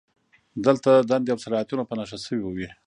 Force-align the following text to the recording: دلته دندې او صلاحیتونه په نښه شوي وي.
دلته 0.65 0.91
دندې 1.09 1.29
او 1.33 1.39
صلاحیتونه 1.45 1.83
په 1.85 1.93
نښه 1.99 2.17
شوي 2.25 2.43
وي. 2.55 2.69